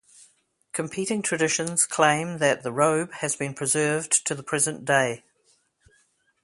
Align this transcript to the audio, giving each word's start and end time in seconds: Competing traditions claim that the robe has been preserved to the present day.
Competing 0.73 1.21
traditions 1.21 1.85
claim 1.85 2.39
that 2.39 2.63
the 2.63 2.71
robe 2.71 3.11
has 3.13 3.35
been 3.35 3.53
preserved 3.53 4.25
to 4.25 4.33
the 4.33 4.41
present 4.41 4.83
day. 4.83 5.23